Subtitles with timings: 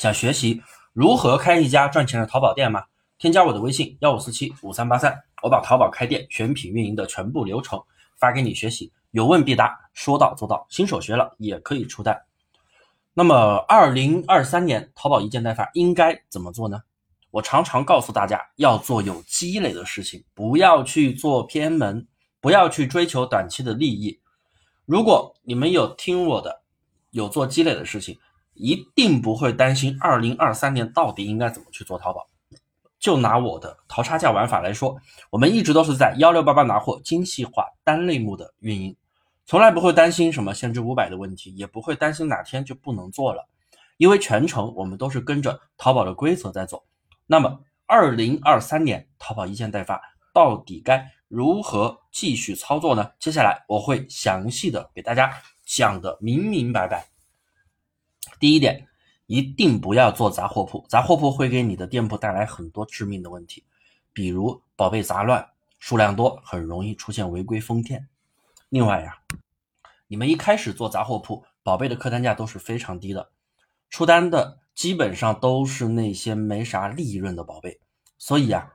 [0.00, 0.62] 想学习
[0.94, 2.82] 如何开一家赚钱的淘宝店吗？
[3.18, 7.78] 添加我的微信幺五四七五三八三，我把淘宝开店选品运营的全部流程
[8.18, 10.66] 发给你学习，有问必答，说到做到。
[10.70, 12.18] 新手学了也可以出单。
[13.12, 16.80] 那么，二零二三年淘宝一件代发应该怎么做呢？
[17.30, 22.08] 我常常告诉大家，要做有积累的事情，不要去做偏门，
[22.40, 24.18] 不要去追求短期的利益。
[24.86, 26.62] 如果你们有听我的，
[27.10, 28.18] 有做积累的事情，
[28.54, 32.28] 一定不会担心二零二三年到底应该怎么去做淘宝。
[32.98, 34.96] 就拿我的淘差价玩法来说，
[35.30, 38.94] 我们一直都是在幺六八八拿货精细化单类目的运营。
[39.46, 43.48] 从来不会担心什么限制五百的问题，也不会担心哪天就不能做了，
[43.96, 46.84] 因为全程我们都是跟着淘宝的规则在走。
[47.26, 50.00] 那么，二零二三年淘宝一件代发
[50.34, 53.10] 到底该如何继续操作呢？
[53.18, 55.32] 接下来我会详细的给大家
[55.64, 57.08] 讲的明明白白。
[58.40, 58.88] 第一点，
[59.26, 63.62] 一定不要做杂货铺，杂货铺会给你的店铺带来很多致命的问题，
[64.14, 68.08] 比如宝贝杂乱、数量多，很容易出现违规封店。
[68.70, 69.18] 另外呀，
[70.06, 73.30] 你们一开始做杂货铺，宝贝的客单价都是非常低的，
[73.90, 77.78] 出单的基本上都是那些没啥利润的宝贝，
[78.16, 78.72] 所以呀，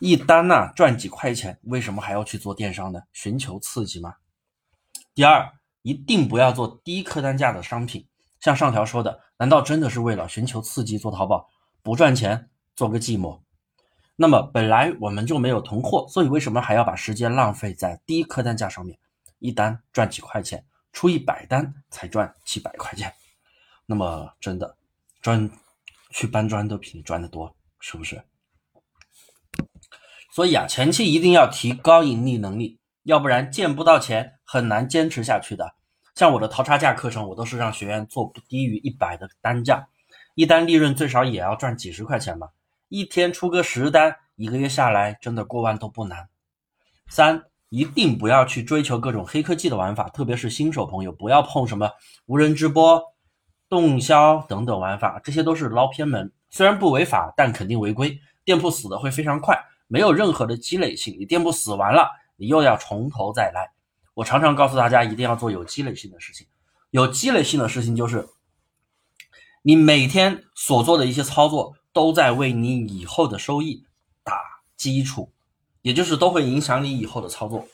[0.00, 3.02] 一单呢赚几块钱，为什么还要去做电商呢？
[3.12, 4.16] 寻求刺激吗？
[5.14, 8.06] 第二，一定不要做低客单价的商品，
[8.40, 11.48] 像上条说的，难道真的是为了寻求刺激做淘宝，
[11.82, 13.40] 不赚钱做个寂寞？
[14.16, 18.98] 那么本来我们就没有囤货，所以为什么还要把时间浪费在低客单价上面？
[19.38, 23.14] 一单赚几块钱，出一百单才赚几百块钱，
[23.86, 24.76] 那么真的
[25.22, 25.50] 赚
[26.10, 28.22] 去搬砖都比你赚的多，是不是？
[30.32, 35.74] 所以啊，前期一定要提高盈利能力，要不然见不到钱，很难坚持下去的。
[36.20, 39.88] 像我的淘差价课程，我都是让学员做不低于一百的单价，
[40.34, 42.50] 一单利润最少也要赚几十块钱吧，
[42.90, 46.28] 一天出个十单，一个月下来真的过万都不难。
[47.08, 47.44] 三。
[47.70, 51.90] 一定不要去追求各种黑科技的玩法，特别是新手朋友，不要碰什么
[52.26, 53.02] 无人直播、
[53.70, 56.30] 动销等等玩法，这些都是捞偏门。
[56.50, 61.16] 虽然不违法，但肯定违规，店铺死的会非常快，没有任何的积累性。
[61.18, 63.70] 你店铺死完了，你又要从头再来。
[64.20, 66.46] 我常常告诉大家，一定要做有积累性的事情。
[66.90, 68.28] 有积累性的事情就是，
[69.62, 73.86] 你每天所做的一些操作，都在为你以后的收益
[74.22, 74.34] 打
[74.76, 75.32] 基础。
[75.80, 77.66] 也就是都会影响你以后的操作。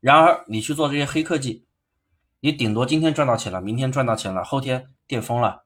[0.00, 1.66] 然而，你去做这些黑科技，
[2.40, 5.64] 你顶多今天赚到钱了，明天赚到钱了，后天电封了，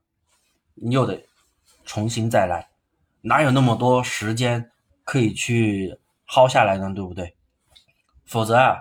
[0.75, 1.25] 你又得
[1.85, 2.71] 重新再来，
[3.21, 4.73] 哪有那么多时间
[5.05, 5.97] 可以去
[6.27, 6.93] 薅下来呢？
[6.93, 7.37] 对不对？
[8.25, 8.79] 否则啊，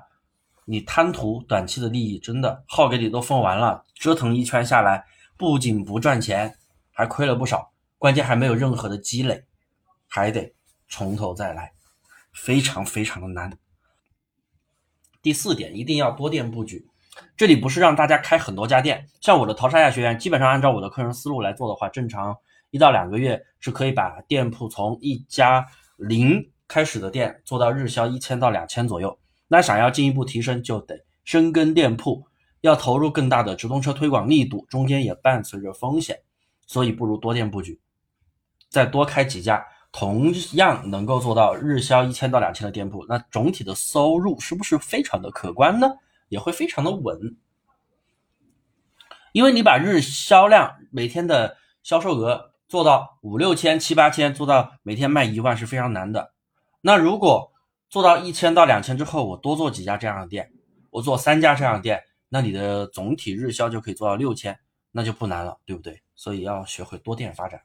[0.71, 5.03] 你贪图短期的利益，真的号给你都封完了，折腾一圈下来，
[5.35, 6.55] 不仅不赚钱，
[6.93, 9.43] 还亏了不少，关键还没有任何的积累，
[10.07, 10.55] 还得
[10.87, 11.73] 从头再来。
[12.31, 13.51] 非常非常的难。
[15.21, 16.87] 第四点，一定要多店布局。
[17.35, 22.33] 这里不是让大家开很多家店，像我的淘沙亚学员，基本上按照我的课程思路来做的话，正常
[22.69, 25.67] 一到两个月是可以把店铺从一家
[25.97, 29.19] 零开始的店做到日销一千到两千左右。
[29.53, 30.95] 那想要进一步提升，就得
[31.25, 32.25] 深耕店铺，
[32.61, 36.17] 要投入更大的直通车推广力度，中间也伴随着风险，
[36.65, 37.77] 所以不如多店布局，
[38.69, 39.61] 再多开几家。
[39.91, 45.91] 同样能够做到日销一千到两千的店铺，那总体的收入是不是非常的可观呢？
[46.29, 47.35] 也会非常的稳，
[49.33, 56.31] 因为你把日销量每天的销售额做到五六千、七八千，做到每天卖一万是非常难的。
[56.79, 57.51] 那如果
[57.91, 60.53] 做到一千到两千之后，我多做几家这样的店，
[60.91, 64.57] 我做三家这样的店，那你的总体日销就可以做到六千，
[64.93, 66.01] 那就不难了，对不对？
[66.15, 67.63] 所以要学会多店发展。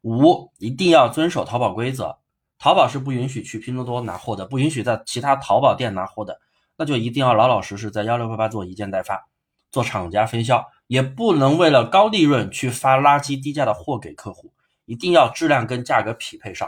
[0.00, 2.16] 五一定要遵守淘宝规则，
[2.58, 6.40] 淘宝是不允许去拼多多拿货的，不允许在其他淘宝店拿货的，
[6.78, 9.28] 那就一定要老老实实在幺六八八做一件代发，
[9.70, 14.54] 做厂家分销，也不能为了高利润去发垃圾低价的货给客户，
[14.86, 16.66] 一定要质量跟价格匹配上，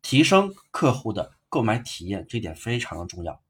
[0.00, 3.40] 提升客户的购买体验，这点非常的重要，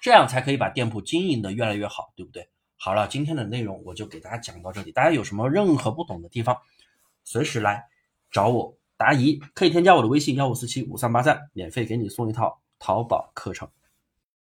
[0.00, 2.48] 这样才可以把店铺经营的越来越好，对不对？
[2.76, 6.56] 好了，今天的内容我就给大家讲到这里，大家有什么任何不懂的地方，
[7.24, 7.84] 随时来。
[8.30, 13.68] 找我答疑，可以添加我的微信幺五四七五三八三，免费给你送一套淘宝课程。